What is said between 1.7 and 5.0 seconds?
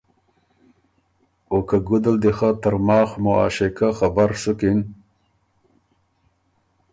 ګُده ل دی خه ترماخ معاشقه خبر سُکِن،